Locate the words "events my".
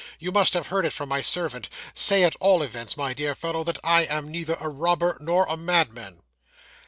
2.63-3.13